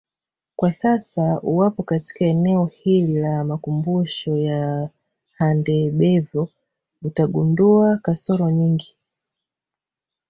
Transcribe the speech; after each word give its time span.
Kwa 0.55 0.73
sasa 0.73 1.39
uwapo 1.41 1.83
katika 1.83 2.25
eneo 2.25 2.65
hili 2.65 3.13
la 3.19 3.43
makumbusho 3.43 4.37
ya 4.37 4.89
Handebevyo 5.33 6.49
utagundua 7.01 7.97
kasoro 7.97 8.51
nyingi 8.51 8.97